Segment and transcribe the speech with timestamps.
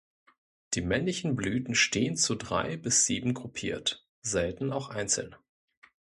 [0.73, 5.35] Die männlichen Blüten stehen zu drei bis sieben gruppiert, selten auch einzeln.